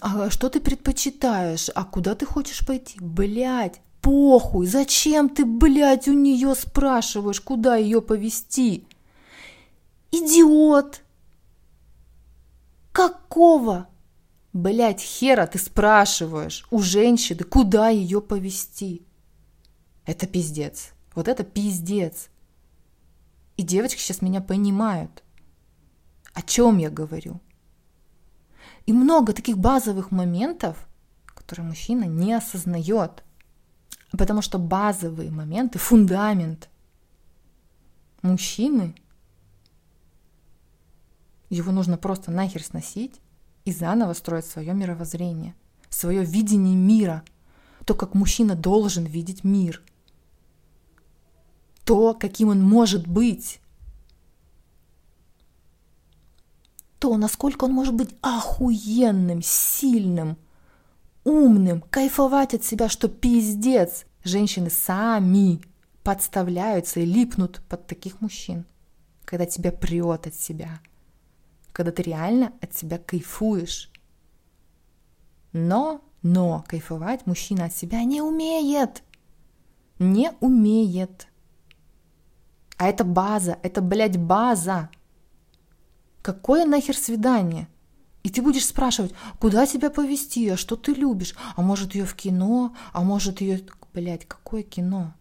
а 0.00 0.30
что 0.30 0.48
ты 0.48 0.60
предпочитаешь, 0.60 1.70
а 1.74 1.84
куда 1.84 2.14
ты 2.14 2.26
хочешь 2.26 2.66
пойти? 2.66 2.98
Блять, 3.00 3.80
похуй, 4.00 4.66
зачем 4.66 5.28
ты, 5.28 5.44
блядь, 5.44 6.08
у 6.08 6.12
нее 6.12 6.54
спрашиваешь, 6.54 7.40
куда 7.40 7.76
ее 7.76 8.02
повести? 8.02 8.84
Идиот! 10.10 11.02
Какого? 12.92 13.88
Блять, 14.52 15.00
хера 15.00 15.46
ты 15.46 15.58
спрашиваешь 15.58 16.66
у 16.70 16.80
женщины, 16.80 17.44
куда 17.44 17.88
ее 17.88 18.20
повести? 18.20 19.02
Это 20.04 20.26
пиздец. 20.26 20.90
Вот 21.14 21.28
это 21.28 21.44
пиздец. 21.44 22.28
И 23.56 23.62
девочки 23.62 24.00
сейчас 24.00 24.22
меня 24.22 24.40
понимают. 24.40 25.22
О 26.32 26.42
чем 26.42 26.78
я 26.78 26.90
говорю? 26.90 27.40
И 28.86 28.92
много 28.92 29.32
таких 29.32 29.58
базовых 29.58 30.10
моментов, 30.10 30.88
которые 31.26 31.66
мужчина 31.66 32.04
не 32.04 32.32
осознает. 32.32 33.24
Потому 34.12 34.42
что 34.42 34.58
базовые 34.58 35.30
моменты, 35.30 35.78
фундамент 35.78 36.68
мужчины, 38.22 38.94
его 41.48 41.72
нужно 41.72 41.96
просто 41.96 42.30
нахер 42.30 42.62
сносить 42.62 43.20
и 43.64 43.72
заново 43.72 44.12
строить 44.14 44.46
свое 44.46 44.72
мировоззрение, 44.72 45.54
свое 45.88 46.24
видение 46.24 46.76
мира, 46.76 47.24
то, 47.84 47.94
как 47.94 48.14
мужчина 48.14 48.54
должен 48.54 49.04
видеть 49.04 49.44
мир, 49.44 49.82
то, 51.90 52.14
каким 52.14 52.50
он 52.50 52.62
может 52.62 53.08
быть. 53.08 53.60
то, 57.00 57.16
насколько 57.16 57.64
он 57.64 57.72
может 57.72 57.94
быть 57.94 58.14
охуенным, 58.20 59.42
сильным, 59.42 60.36
умным, 61.24 61.80
кайфовать 61.80 62.54
от 62.54 62.62
себя, 62.62 62.88
что 62.88 63.08
пиздец. 63.08 64.04
Женщины 64.22 64.70
сами 64.70 65.62
подставляются 66.04 67.00
и 67.00 67.06
липнут 67.06 67.60
под 67.68 67.88
таких 67.88 68.20
мужчин, 68.20 68.66
когда 69.24 69.46
тебя 69.46 69.72
прет 69.72 70.28
от 70.28 70.34
себя, 70.34 70.78
когда 71.72 71.90
ты 71.90 72.02
реально 72.02 72.52
от 72.60 72.72
себя 72.72 72.98
кайфуешь. 72.98 73.90
Но, 75.52 76.04
но 76.22 76.64
кайфовать 76.68 77.26
мужчина 77.26 77.64
от 77.64 77.74
себя 77.74 78.04
не 78.04 78.22
умеет. 78.22 79.02
Не 79.98 80.32
умеет. 80.40 81.29
А 82.80 82.86
это 82.86 83.04
база, 83.04 83.58
это, 83.62 83.82
блядь, 83.82 84.16
база. 84.16 84.88
Какое 86.22 86.64
нахер 86.64 86.96
свидание? 86.96 87.68
И 88.22 88.30
ты 88.30 88.40
будешь 88.40 88.64
спрашивать, 88.64 89.12
куда 89.38 89.66
тебя 89.66 89.90
повести, 89.90 90.48
а 90.48 90.56
что 90.56 90.76
ты 90.76 90.94
любишь? 90.94 91.34
А 91.56 91.60
может 91.60 91.94
ее 91.94 92.06
в 92.06 92.14
кино? 92.14 92.74
А 92.94 93.02
может 93.02 93.42
ее... 93.42 93.60
Блять, 93.92 94.24
какое 94.24 94.62
кино? 94.62 95.12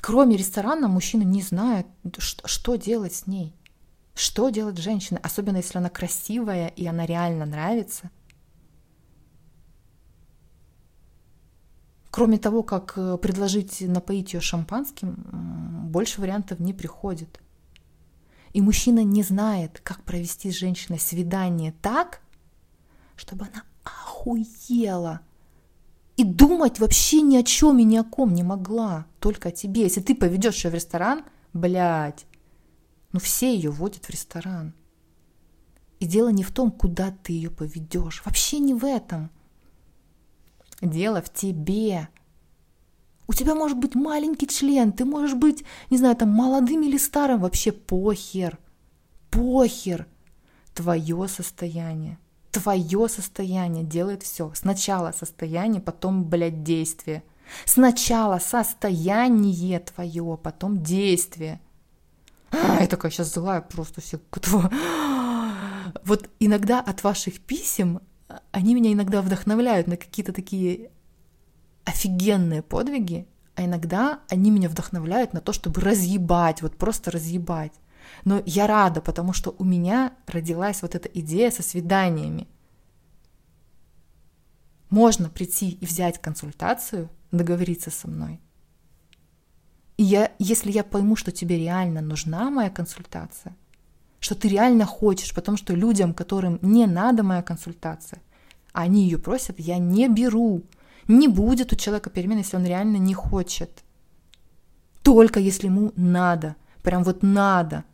Кроме 0.00 0.36
ресторана 0.36 0.88
мужчина 0.88 1.22
не 1.22 1.42
знает, 1.42 1.86
что 2.18 2.74
делать 2.74 3.14
с 3.14 3.28
ней. 3.28 3.54
Что 4.16 4.48
делать 4.48 4.76
с 4.76 4.82
женщиной, 4.82 5.20
особенно 5.22 5.58
если 5.58 5.78
она 5.78 5.88
красивая 5.88 6.66
и 6.66 6.84
она 6.84 7.06
реально 7.06 7.46
нравится. 7.46 8.10
Кроме 12.16 12.38
того, 12.38 12.62
как 12.62 12.94
э, 12.96 13.18
предложить 13.18 13.82
напоить 13.82 14.32
ее 14.32 14.40
шампанским, 14.40 15.16
больше 15.90 16.22
вариантов 16.22 16.58
не 16.60 16.72
приходит. 16.72 17.42
И 18.54 18.62
мужчина 18.62 19.04
не 19.04 19.22
знает, 19.22 19.80
как 19.82 20.02
провести 20.02 20.50
с 20.50 20.54
женщиной 20.54 20.98
свидание 20.98 21.74
так, 21.82 22.22
чтобы 23.16 23.44
она 23.44 23.64
охуела. 23.84 25.20
И 26.16 26.24
думать 26.24 26.80
вообще 26.80 27.20
ни 27.20 27.36
о 27.36 27.42
чем 27.42 27.80
и 27.80 27.84
ни 27.84 27.98
о 27.98 28.02
ком 28.02 28.32
не 28.32 28.42
могла, 28.42 29.04
только 29.20 29.50
о 29.50 29.52
тебе. 29.52 29.82
Если 29.82 30.00
ты 30.00 30.14
поведешь 30.14 30.64
ее 30.64 30.70
в 30.70 30.74
ресторан, 30.74 31.22
блядь, 31.52 32.24
ну 33.12 33.20
все 33.20 33.54
ее 33.54 33.70
водят 33.70 34.06
в 34.06 34.10
ресторан. 34.10 34.72
И 36.00 36.06
дело 36.06 36.30
не 36.30 36.44
в 36.44 36.50
том, 36.50 36.70
куда 36.70 37.10
ты 37.10 37.34
ее 37.34 37.50
поведешь. 37.50 38.22
Вообще 38.24 38.58
не 38.58 38.72
в 38.72 38.86
этом. 38.86 39.30
Дело 40.80 41.22
в 41.22 41.32
тебе. 41.32 42.08
У 43.28 43.32
тебя 43.32 43.54
может 43.54 43.78
быть 43.78 43.94
маленький 43.94 44.46
член, 44.46 44.92
ты 44.92 45.04
можешь 45.04 45.34
быть, 45.34 45.64
не 45.90 45.98
знаю, 45.98 46.16
там 46.16 46.28
молодым 46.28 46.82
или 46.82 46.96
старым, 46.96 47.40
вообще 47.40 47.72
похер. 47.72 48.58
Похер. 49.30 50.06
Твое 50.74 51.26
состояние. 51.28 52.18
Твое 52.52 53.08
состояние 53.08 53.84
делает 53.84 54.22
все. 54.22 54.52
Сначала 54.54 55.12
состояние, 55.12 55.80
потом, 55.80 56.24
блядь, 56.24 56.62
действие. 56.62 57.22
Сначала 57.64 58.38
состояние 58.38 59.80
твое, 59.80 60.38
потом 60.42 60.82
действие. 60.82 61.60
А, 62.50 62.80
я 62.80 62.86
такая 62.86 63.10
сейчас 63.10 63.32
злая 63.32 63.60
просто 63.60 64.00
все. 64.00 64.20
Вот 66.04 66.28
иногда 66.40 66.80
от 66.80 67.04
ваших 67.04 67.40
писем 67.40 68.00
они 68.56 68.74
меня 68.74 68.90
иногда 68.90 69.20
вдохновляют 69.20 69.86
на 69.86 69.98
какие-то 69.98 70.32
такие 70.32 70.90
офигенные 71.84 72.62
подвиги, 72.62 73.28
а 73.54 73.66
иногда 73.66 74.20
они 74.30 74.50
меня 74.50 74.70
вдохновляют 74.70 75.34
на 75.34 75.42
то, 75.42 75.52
чтобы 75.52 75.82
разъебать, 75.82 76.62
вот 76.62 76.74
просто 76.78 77.10
разъебать. 77.10 77.74
Но 78.24 78.42
я 78.46 78.66
рада, 78.66 79.02
потому 79.02 79.34
что 79.34 79.54
у 79.58 79.64
меня 79.64 80.14
родилась 80.26 80.80
вот 80.80 80.94
эта 80.94 81.06
идея 81.06 81.50
со 81.50 81.62
свиданиями. 81.62 82.48
Можно 84.88 85.28
прийти 85.28 85.72
и 85.72 85.84
взять 85.84 86.18
консультацию, 86.18 87.10
договориться 87.32 87.90
со 87.90 88.08
мной. 88.08 88.40
И 89.98 90.02
я, 90.02 90.32
если 90.38 90.72
я 90.72 90.82
пойму, 90.82 91.14
что 91.14 91.30
тебе 91.30 91.58
реально 91.58 92.00
нужна 92.00 92.50
моя 92.50 92.70
консультация, 92.70 93.54
что 94.18 94.34
ты 94.34 94.48
реально 94.48 94.86
хочешь, 94.86 95.34
потому 95.34 95.58
что 95.58 95.74
людям, 95.74 96.14
которым 96.14 96.58
не 96.62 96.86
надо 96.86 97.22
моя 97.22 97.42
консультация, 97.42 98.22
они 98.76 99.04
ее 99.04 99.18
просят, 99.18 99.58
я 99.58 99.78
не 99.78 100.08
беру. 100.08 100.62
Не 101.08 101.28
будет 101.28 101.72
у 101.72 101.76
человека 101.76 102.10
перемен, 102.10 102.38
если 102.38 102.56
он 102.56 102.66
реально 102.66 102.96
не 102.98 103.14
хочет. 103.14 103.84
Только 105.02 105.40
если 105.40 105.68
ему 105.68 105.92
надо, 105.96 106.56
прям 106.82 107.02
вот 107.04 107.22
надо. 107.22 107.84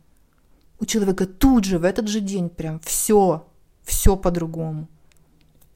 У 0.79 0.85
человека 0.85 1.25
тут 1.25 1.63
же, 1.63 1.79
в 1.79 1.85
этот 1.85 2.07
же 2.07 2.19
день, 2.19 2.49
прям 2.49 2.79
все, 2.79 3.47
все 3.83 4.17
по-другому. 4.17 4.89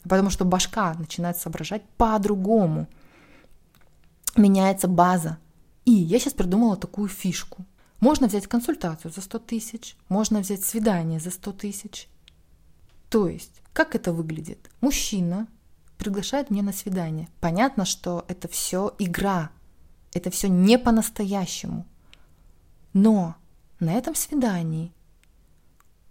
Потому 0.04 0.30
что 0.30 0.46
башка 0.46 0.94
начинает 0.96 1.38
соображать 1.38 1.84
по-другому. 1.98 2.88
Меняется 4.36 4.88
база. 4.88 5.38
И 5.86 5.92
я 5.92 6.20
сейчас 6.20 6.34
придумала 6.34 6.76
такую 6.76 7.08
фишку. 7.08 7.66
Можно 8.02 8.28
взять 8.28 8.48
консультацию 8.48 9.12
за 9.12 9.22
100 9.22 9.40
тысяч, 9.40 9.96
можно 10.10 10.42
взять 10.42 10.64
свидание 10.64 11.20
за 11.20 11.32
100 11.32 11.52
тысяч. 11.54 12.10
То 13.10 13.28
есть, 13.28 13.62
как 13.78 13.94
это 13.94 14.12
выглядит? 14.12 14.72
Мужчина 14.82 15.48
приглашает 16.00 16.50
меня 16.50 16.64
на 16.64 16.74
свидание. 16.74 17.28
Понятно, 17.40 17.86
что 17.86 18.26
это 18.28 18.48
все 18.48 18.96
игра, 18.98 19.52
это 20.16 20.32
все 20.32 20.50
не 20.50 20.80
по-настоящему. 20.80 21.86
Но 22.94 23.36
на 23.80 23.94
этом 23.94 24.16
свидании 24.16 24.92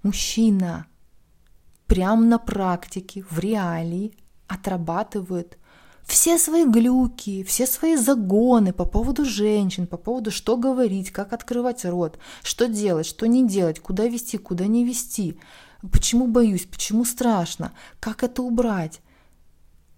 мужчина 0.05 0.87
прямо 1.88 2.24
на 2.24 2.38
практике, 2.38 3.24
в 3.29 3.40
реалии 3.40 4.12
отрабатывает 4.46 5.59
все 6.05 6.38
свои 6.38 6.64
глюки, 6.64 7.42
все 7.42 7.66
свои 7.66 7.96
загоны 7.96 8.72
по 8.72 8.85
поводу 8.85 9.24
женщин, 9.24 9.88
по 9.88 9.96
поводу 9.96 10.31
что 10.31 10.57
говорить, 10.57 11.11
как 11.11 11.33
открывать 11.33 11.85
рот, 11.85 12.16
что 12.44 12.68
делать, 12.68 13.07
что 13.07 13.26
не 13.26 13.44
делать, 13.44 13.81
куда 13.81 14.07
вести, 14.07 14.38
куда 14.38 14.68
не 14.68 14.85
вести, 14.85 15.37
почему 15.87 16.27
боюсь, 16.27 16.66
почему 16.66 17.05
страшно, 17.05 17.72
как 18.01 18.22
это 18.22 18.42
убрать, 18.42 19.01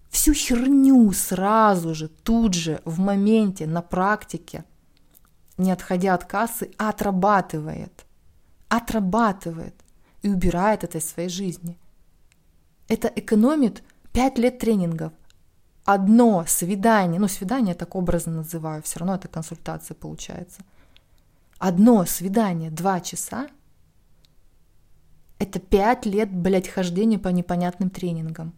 всю 0.09 0.33
херню 0.33 1.11
сразу 1.13 1.93
же, 1.93 2.07
тут 2.07 2.53
же, 2.53 2.81
в 2.85 2.99
моменте, 2.99 3.67
на 3.67 3.81
практике, 3.81 4.65
не 5.57 5.71
отходя 5.71 6.13
от 6.13 6.25
кассы, 6.25 6.71
отрабатывает. 6.77 8.05
Отрабатывает 8.69 9.75
и 10.21 10.29
убирает 10.29 10.83
это 10.83 10.99
из 10.99 11.09
своей 11.09 11.29
жизни. 11.29 11.77
Это 12.87 13.07
экономит 13.07 13.83
5 14.13 14.37
лет 14.37 14.59
тренингов. 14.59 15.13
Одно 15.85 16.45
свидание, 16.47 17.19
ну 17.19 17.27
свидание 17.27 17.73
так 17.73 17.95
образно 17.95 18.33
называю, 18.33 18.83
все 18.83 18.99
равно 18.99 19.15
это 19.15 19.27
консультация 19.27 19.95
получается. 19.95 20.61
Одно 21.57 22.05
свидание, 22.05 22.69
два 22.69 23.01
часа, 23.01 23.47
это 25.39 25.59
5 25.59 26.05
лет, 26.05 26.31
блядь, 26.31 26.67
хождения 26.67 27.17
по 27.17 27.29
непонятным 27.29 27.89
тренингам. 27.89 28.53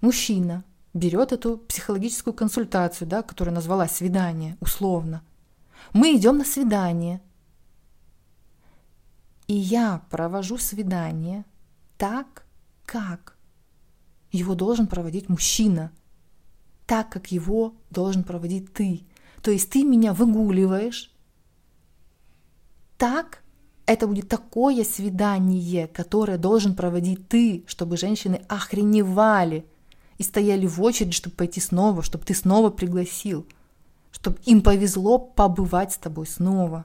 мужчина 0.00 0.64
берет 0.94 1.32
эту 1.32 1.58
психологическую 1.58 2.34
консультацию, 2.34 3.06
да, 3.06 3.22
которая 3.22 3.54
назвала 3.54 3.86
свидание, 3.88 4.56
условно. 4.60 5.22
Мы 5.92 6.16
идем 6.16 6.38
на 6.38 6.44
свидание. 6.44 7.20
И 9.46 9.54
я 9.54 10.02
провожу 10.10 10.58
свидание 10.58 11.44
так, 11.96 12.44
как 12.84 13.36
его 14.32 14.54
должен 14.54 14.86
проводить 14.86 15.28
мужчина, 15.28 15.90
так, 16.86 17.10
как 17.10 17.32
его 17.32 17.74
должен 17.90 18.22
проводить 18.22 18.72
ты. 18.72 19.04
То 19.42 19.50
есть 19.50 19.70
ты 19.70 19.84
меня 19.84 20.12
выгуливаешь, 20.12 21.12
так, 23.00 23.42
это 23.86 24.06
будет 24.06 24.28
такое 24.28 24.84
свидание, 24.84 25.88
которое 25.88 26.38
должен 26.38 26.76
проводить 26.76 27.26
ты, 27.26 27.64
чтобы 27.66 27.96
женщины 27.96 28.42
охреневали– 28.48 29.64
и 30.20 30.22
стояли 30.22 30.66
в 30.66 30.82
очередь, 30.82 31.14
чтобы 31.14 31.34
пойти 31.34 31.60
снова, 31.62 32.02
чтобы 32.02 32.26
ты 32.26 32.34
снова 32.34 32.68
пригласил, 32.68 33.46
чтобы 34.10 34.38
им 34.44 34.60
повезло 34.60 35.18
побывать 35.18 35.94
с 35.94 35.96
тобой 35.96 36.26
снова. 36.26 36.84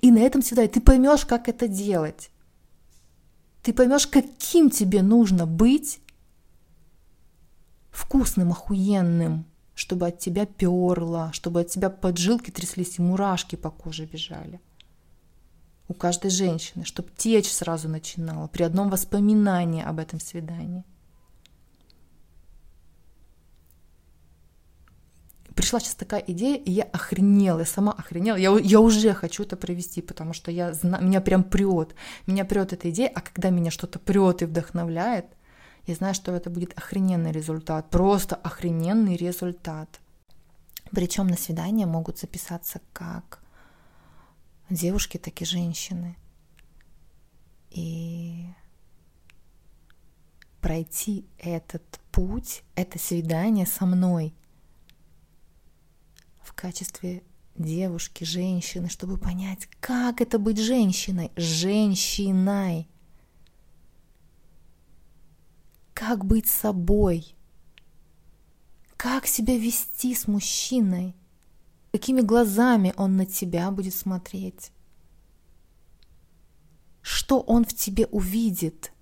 И 0.00 0.12
на 0.12 0.18
этом 0.18 0.40
свидании 0.40 0.70
ты 0.70 0.80
поймешь, 0.80 1.26
как 1.26 1.48
это 1.48 1.66
делать. 1.66 2.30
Ты 3.64 3.72
поймешь, 3.72 4.06
каким 4.06 4.70
тебе 4.70 5.02
нужно 5.02 5.46
быть 5.46 5.98
вкусным, 7.90 8.52
охуенным, 8.52 9.44
чтобы 9.78 10.08
от 10.08 10.18
тебя 10.18 10.44
перло, 10.44 11.30
чтобы 11.32 11.60
от 11.60 11.68
тебя 11.68 11.88
поджилки 11.88 12.50
тряслись 12.50 12.98
и 12.98 13.02
мурашки 13.02 13.54
по 13.54 13.70
коже 13.70 14.06
бежали. 14.06 14.60
У 15.86 15.94
каждой 15.94 16.32
женщины, 16.32 16.84
чтобы 16.84 17.10
течь 17.16 17.50
сразу 17.52 17.88
начинала 17.88 18.48
при 18.48 18.64
одном 18.64 18.90
воспоминании 18.90 19.84
об 19.84 20.00
этом 20.00 20.18
свидании– 20.18 20.84
пришла 25.58 25.80
сейчас 25.80 25.96
такая 25.96 26.22
идея, 26.28 26.56
и 26.56 26.70
я 26.70 26.84
охренела, 26.84 27.58
я 27.58 27.66
сама 27.66 27.90
охренела. 27.90 28.36
Я, 28.36 28.56
я 28.58 28.78
уже 28.78 29.12
хочу 29.12 29.42
это 29.42 29.56
провести, 29.56 30.00
потому 30.00 30.32
что 30.32 30.52
я 30.52 30.72
знаю, 30.72 31.04
меня 31.04 31.20
прям 31.20 31.42
прет. 31.42 31.96
Меня 32.26 32.44
прет 32.44 32.72
эта 32.72 32.90
идея, 32.90 33.10
а 33.12 33.20
когда 33.20 33.50
меня 33.50 33.72
что-то 33.72 33.98
прет 33.98 34.40
и 34.40 34.44
вдохновляет, 34.44 35.26
я 35.88 35.94
знаю, 35.96 36.14
что 36.14 36.32
это 36.32 36.50
будет 36.50 36.76
охрененный 36.76 37.32
результат, 37.32 37.90
просто 37.90 38.36
охрененный 38.36 39.16
результат. 39.16 40.00
Причем 40.90 41.26
на 41.26 41.36
свидание 41.36 41.86
могут 41.86 42.18
записаться 42.18 42.80
как 42.92 43.42
девушки, 44.70 45.18
так 45.18 45.40
и 45.42 45.44
женщины. 45.44 46.16
И 47.70 48.46
пройти 50.60 51.26
этот 51.38 51.82
путь, 52.10 52.62
это 52.74 52.98
свидание 52.98 53.66
со 53.66 53.86
мной– 53.86 54.34
в 56.48 56.54
качестве 56.54 57.22
девушки, 57.56 58.24
женщины, 58.24 58.88
чтобы 58.88 59.18
понять, 59.18 59.68
как 59.80 60.20
это 60.20 60.38
быть 60.38 60.58
женщиной, 60.58 61.30
женщиной. 61.36 62.88
Как 65.98 66.24
быть 66.24 66.46
собой. 66.46 67.34
Как 68.96 69.26
себя 69.26 69.58
вести 69.58 70.14
с 70.14 70.28
мужчиной. 70.28 71.16
Какими 71.90 72.20
глазами 72.20 72.94
он 72.96 73.16
на 73.16 73.26
тебя 73.26 73.68
будет 73.72 73.96
смотреть. 73.96 74.70
Что 77.02 77.40
он 77.40 77.64
в 77.64 77.74
тебе 77.74 78.06
увидит. 78.06 78.92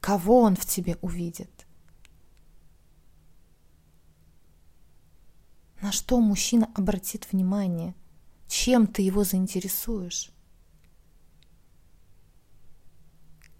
Кого 0.00 0.40
он 0.40 0.56
в 0.56 0.64
тебе 0.64 0.96
увидит. 1.02 1.66
На 5.82 5.92
что 5.92 6.18
мужчина 6.20 6.70
обратит 6.74 7.30
внимание? 7.30 7.94
Чем 8.48 8.86
ты 8.86 9.02
его 9.02 9.24
заинтересуешь? 9.24 10.30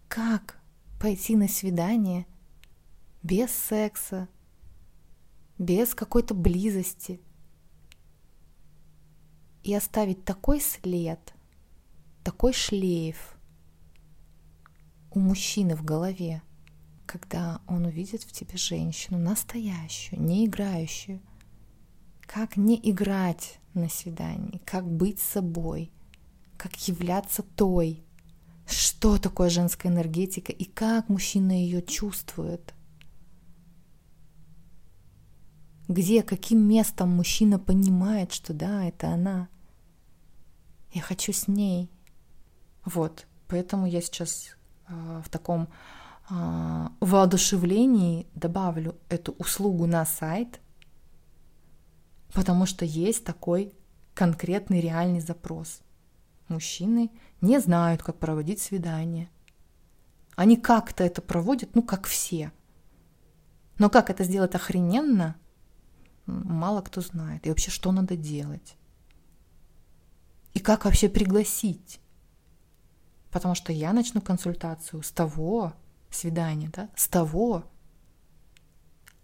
Как 0.08 0.62
пойти 1.00 1.36
на 1.36 1.48
свидание 1.48 2.26
без 3.22 3.50
секса, 3.50 4.28
без 5.58 5.94
какой-то 5.94 6.34
близости 6.34 7.20
и 9.62 9.74
оставить 9.74 10.24
такой 10.24 10.60
след, 10.60 11.34
такой 12.22 12.52
шлейф 12.52 13.36
у 15.10 15.18
мужчины 15.18 15.74
в 15.74 15.84
голове, 15.84 16.42
когда 17.06 17.60
он 17.66 17.86
увидит 17.86 18.22
в 18.22 18.32
тебе 18.32 18.56
женщину 18.56 19.18
настоящую, 19.18 20.22
не 20.22 20.46
играющую– 20.46 21.20
как 22.26 22.56
не 22.56 22.78
играть 22.82 23.58
на 23.74 23.88
свидании, 23.88 24.60
как 24.64 24.86
быть 24.86 25.20
собой, 25.20 25.90
как 26.56 26.74
являться 26.88 27.42
той, 27.42 28.04
что 28.66 29.18
такое 29.18 29.50
женская 29.50 29.88
энергетика 29.88 30.52
и 30.52 30.64
как 30.64 31.08
мужчина 31.08 31.52
ее 31.52 31.82
чувствует. 31.82 32.74
Где, 35.88 36.22
каким 36.22 36.66
местом 36.66 37.10
мужчина 37.10 37.58
понимает, 37.58 38.32
что 38.32 38.52
да, 38.52 38.84
это 38.84 39.08
она. 39.08 39.48
Я 40.92 41.02
хочу 41.02 41.32
с 41.32 41.46
ней. 41.46 41.90
Вот, 42.84 43.26
поэтому 43.46 43.86
я 43.86 44.00
сейчас 44.00 44.56
э, 44.88 45.22
в 45.24 45.28
таком 45.28 45.68
э, 46.28 46.88
воодушевлении 47.00 48.26
добавлю 48.34 48.96
эту 49.08 49.32
услугу 49.32 49.86
на 49.86 50.04
сайт– 50.04 50.60
потому 52.36 52.66
что 52.66 52.84
есть 52.84 53.24
такой 53.24 53.72
конкретный 54.14 54.80
реальный 54.82 55.20
запрос. 55.20 55.80
Мужчины 56.48 57.10
не 57.40 57.60
знают, 57.60 58.02
как 58.02 58.18
проводить 58.18 58.60
свидание. 58.60 59.30
Они 60.34 60.56
как-то 60.56 61.04
это 61.04 61.22
проводят, 61.22 61.74
ну, 61.74 61.82
как 61.82 62.06
все. 62.06 62.52
Но 63.78 63.90
как 63.90 64.10
это 64.10 64.24
сделать 64.24 64.54
охрененно, 64.54 65.36
мало 66.26 66.82
кто 66.82 67.00
знает. 67.00 67.46
И 67.46 67.48
вообще, 67.48 67.70
что 67.70 67.92
надо 67.92 68.16
делать? 68.16 68.76
И 70.54 70.60
как 70.60 70.84
вообще 70.84 71.08
пригласить? 71.08 72.00
Потому 73.30 73.54
что 73.54 73.72
я 73.72 73.92
начну 73.92 74.20
консультацию 74.20 75.02
с 75.02 75.10
того 75.10 75.74
свидания, 76.10 76.70
да, 76.72 76.88
с 76.96 77.08
того, 77.08 77.64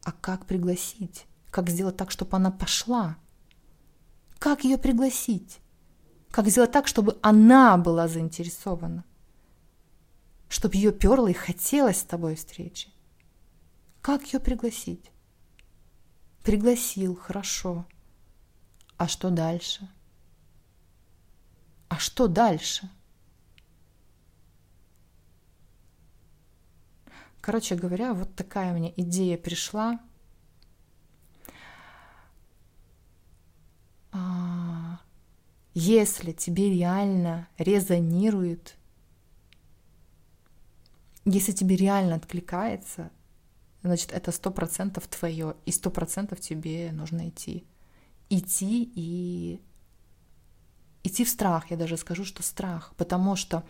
а 0.05 0.13
как 0.13 0.47
пригласить? 0.47 1.27
Как 1.51 1.71
сделать 1.71 1.97
так, 1.97 2.11
чтобы 2.11 2.37
она 2.37 2.51
пошла? 2.51 3.17
Как 4.39 4.65
ее 4.65 4.77
пригласить? 4.77 5.61
Как 6.33 6.49
сделать 6.49 6.73
так, 6.73 6.89
чтобы 6.89 7.19
она 7.21 7.77
была 7.77 8.09
заинтересована? 8.09 9.05
Чтобы 10.49 10.77
ее 10.77 10.91
перло 10.91 11.29
и 11.29 11.35
хотелось 11.35 11.99
с 11.99 12.05
тобой 12.05 12.37
встречи? 12.37 12.89
Как 14.01 14.25
ее 14.33 14.41
пригласить? 14.41 15.13
Пригласил, 16.43 17.15
хорошо. 17.15 17.87
А 18.97 19.09
что 19.09 19.29
дальше? 19.29 19.87
А 21.91 21.99
что 21.99 22.29
дальше? 22.29 22.89
Короче 27.43 27.75
говоря, 27.75 28.15
вот 28.15 28.35
такая 28.35 28.73
мне 28.73 28.93
идея 28.97 29.37
пришла– 29.37 30.01
если 35.75 36.33
тебе 36.33 36.71
реально 36.71 37.49
резонирует, 37.59 38.77
если 41.25 41.53
тебе 41.53 41.77
реально 41.77 42.17
откликается, 42.17 43.11
значит, 43.83 44.13
это 44.13 44.33
сто 44.33 44.51
процентов 44.51 45.07
твое, 45.07 45.57
и 45.67 45.73
сто 45.73 45.91
процентов 45.91 46.41
тебе 46.41 46.91
нужно 46.93 47.29
идти. 47.29 47.65
Идти 48.29 48.91
и 48.95 49.61
идти 51.03 51.25
в 51.25 51.29
страх, 51.29 51.71
я 51.71 51.77
даже 51.77 51.97
скажу, 51.97 52.25
что 52.25 52.43
страх, 52.43 52.93
потому 52.97 53.37
что, 53.37 53.65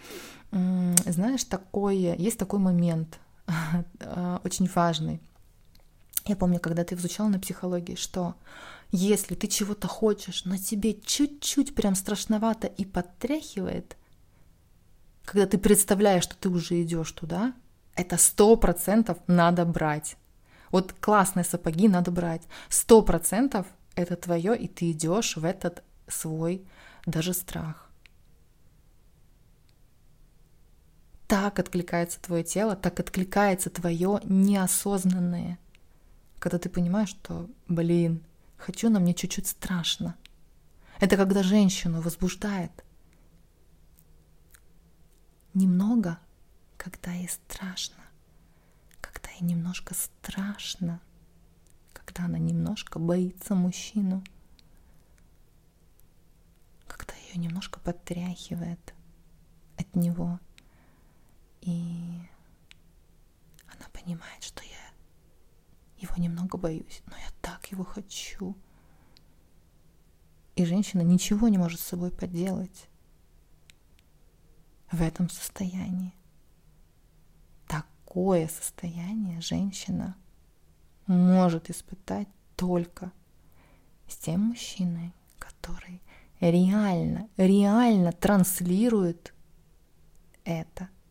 знаешь, 0.50 1.44
такое, 1.44 2.14
есть 2.16 2.38
такой 2.38 2.58
момент, 2.58 3.18
очень 4.44 4.68
важный. 4.74 5.20
Я 6.24 6.36
помню, 6.36 6.60
когда 6.60 6.84
ты 6.84 6.94
изучал 6.94 7.28
на 7.28 7.38
психологии, 7.38 7.96
что 7.96 8.34
если 8.90 9.34
ты 9.34 9.48
чего-то 9.48 9.88
хочешь, 9.88 10.44
но 10.44 10.56
тебе 10.56 10.94
чуть-чуть 10.94 11.74
прям 11.74 11.94
страшновато 11.94 12.66
и 12.66 12.84
подтряхивает, 12.84 13.96
когда 15.24 15.46
ты 15.46 15.58
представляешь, 15.58 16.24
что 16.24 16.36
ты 16.36 16.48
уже 16.48 16.82
идешь 16.82 17.10
туда, 17.12 17.54
это 17.94 18.16
сто 18.16 18.56
процентов 18.56 19.18
надо 19.26 19.64
брать. 19.64 20.16
Вот 20.70 20.92
классные 20.92 21.44
сапоги 21.44 21.88
надо 21.88 22.10
брать. 22.10 22.42
Сто 22.68 23.02
процентов 23.02 23.66
это 23.94 24.16
твое, 24.16 24.56
и 24.56 24.68
ты 24.68 24.90
идешь 24.90 25.36
в 25.36 25.44
этот 25.44 25.82
свой 26.08 26.64
даже 27.06 27.34
страх. 27.34 27.90
Так 31.28 31.58
откликается 31.58 32.20
твое 32.20 32.44
тело, 32.44 32.76
так 32.76 33.00
откликается 33.00 33.70
твое 33.70 34.20
неосознанное. 34.24 35.58
Когда 36.42 36.58
ты 36.58 36.68
понимаешь, 36.68 37.10
что, 37.10 37.48
блин, 37.68 38.22
Хочу, 38.62 38.90
но 38.90 39.00
мне 39.00 39.12
чуть-чуть 39.12 39.48
страшно. 39.48 40.16
Это 41.00 41.16
когда 41.16 41.42
женщину 41.42 42.00
возбуждает. 42.00 42.70
Немного, 45.52 46.20
когда 46.76 47.10
ей 47.10 47.28
страшно. 47.28 48.04
Когда 49.00 49.30
ей 49.30 49.40
немножко 49.40 49.94
страшно. 49.94 51.00
Когда 51.92 52.26
она 52.26 52.38
немножко 52.38 53.00
боится 53.00 53.56
мужчину. 53.56 54.22
Когда 56.86 57.14
ее 57.14 57.40
немножко 57.42 57.80
подтряхивает 57.80 58.94
от 59.76 59.96
него. 59.96 60.38
И 61.62 62.20
она 63.66 63.88
понимает, 63.92 64.44
что 64.44 64.62
я 64.62 64.81
его 66.02 66.16
немного 66.16 66.58
боюсь, 66.58 67.02
но 67.06 67.16
я 67.16 67.28
так 67.40 67.70
его 67.70 67.84
хочу. 67.84 68.56
И 70.56 70.64
женщина 70.64 71.00
ничего 71.02 71.48
не 71.48 71.58
может 71.58 71.80
с 71.80 71.84
собой 71.84 72.10
поделать 72.10 72.88
в 74.90 75.00
этом 75.00 75.30
состоянии. 75.30 76.14
Такое 77.66 78.48
состояние 78.48 79.40
женщина 79.40 80.16
может 81.06 81.70
испытать 81.70 82.28
только 82.56 83.12
с 84.08 84.16
тем 84.16 84.40
мужчиной, 84.40 85.14
который 85.38 86.02
реально, 86.40 87.28
реально 87.36 88.12
транслирует 88.12 89.32
это– 90.44 90.88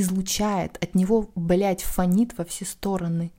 излучает, 0.00 0.82
от 0.82 0.94
него, 0.94 1.30
блядь, 1.34 1.82
фонит 1.82 2.36
во 2.38 2.44
все 2.44 2.64
стороны. 2.64 3.32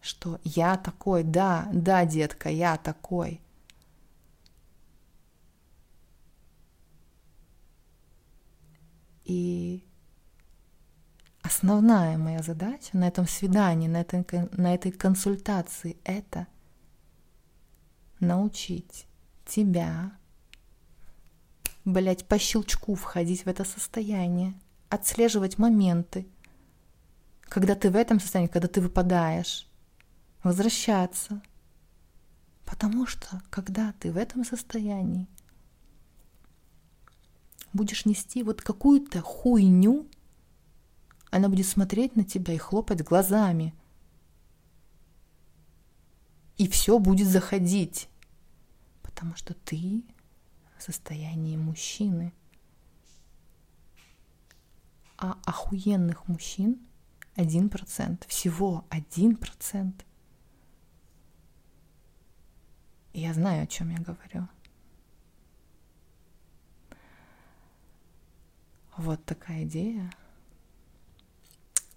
Что 0.00 0.40
я 0.44 0.76
такой, 0.76 1.22
да, 1.22 1.68
да, 1.72 2.04
детка, 2.04 2.48
я 2.48 2.76
такой. 2.76 3.40
И 9.24 9.84
основная 11.42 12.18
моя 12.18 12.42
задача 12.42 12.96
на 12.96 13.06
этом 13.06 13.28
свидании, 13.28 13.86
на 13.86 14.00
этой, 14.00 14.24
на 14.52 14.74
этой 14.74 14.90
консультации— 14.90 15.96
это 16.04 16.48
научить 18.18 19.06
тебя, 19.46 20.12
блять, 21.84 22.26
по 22.26 22.38
щелчку 22.38 22.96
входить 22.96 23.44
в 23.44 23.48
это 23.48 23.64
состояние— 23.64 24.54
отслеживать 24.92 25.56
моменты, 25.56 26.28
когда 27.44 27.74
ты 27.74 27.90
в 27.90 27.96
этом 27.96 28.20
состоянии, 28.20 28.50
когда 28.50 28.68
ты 28.68 28.82
выпадаешь, 28.82 29.66
возвращаться. 30.42 31.40
Потому 32.66 33.06
что, 33.06 33.42
когда 33.48 33.92
ты 33.92 34.12
в 34.12 34.18
этом 34.18 34.44
состоянии 34.44 35.28
будешь 37.72 38.04
нести 38.04 38.42
вот 38.42 38.60
какую-то 38.60 39.22
хуйню, 39.22 40.06
она 41.30 41.48
будет 41.48 41.66
смотреть 41.66 42.14
на 42.14 42.24
тебя 42.24 42.52
и 42.52 42.58
хлопать 42.58 43.02
глазами. 43.02 43.74
И 46.58 46.68
все 46.68 46.98
будет 46.98 47.28
заходить. 47.28 48.10
Потому 49.02 49.36
что 49.36 49.54
ты 49.54 50.04
в 50.78 50.82
состоянии 50.82 51.56
мужчины. 51.56 52.34
А 55.24 55.38
охуенных 55.44 56.26
мужчин 56.26 56.84
один 57.36 57.68
процент, 57.68 58.24
всего 58.24 58.84
один 58.90 59.36
процент. 59.36 60.04
Я 63.12 63.32
знаю, 63.32 63.62
о 63.62 63.66
чем 63.68 63.90
я 63.90 63.98
говорю. 63.98 64.48
Вот 68.96 69.24
такая 69.24 69.62
идея 69.62 70.12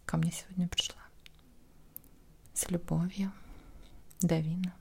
ко 0.05 0.17
мне 0.17 0.31
сегодня 0.31 0.67
пришла. 0.67 1.01
С 2.53 2.69
любовью, 2.69 3.31
Давина. 4.21 4.71